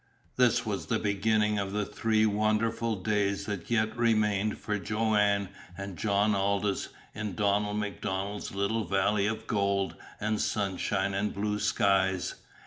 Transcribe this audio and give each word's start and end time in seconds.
This 0.35 0.65
was 0.65 0.87
the 0.87 0.97
beginning 0.97 1.59
of 1.59 1.73
the 1.73 1.85
three 1.85 2.25
wonderful 2.25 2.95
days 3.03 3.45
that 3.45 3.69
yet 3.69 3.95
remained 3.95 4.57
for 4.57 4.79
Joanne 4.79 5.49
and 5.77 5.95
John 5.95 6.33
Aldous 6.33 6.87
in 7.13 7.35
Donald 7.35 7.77
MacDonald's 7.77 8.51
little 8.51 8.85
valley 8.85 9.27
of 9.27 9.45
gold 9.45 9.93
and 10.19 10.41
sunshine 10.41 11.13
and 11.13 11.31
blue 11.31 11.59
skies. 11.59 12.33